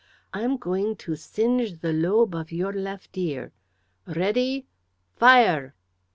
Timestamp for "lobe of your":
1.93-2.73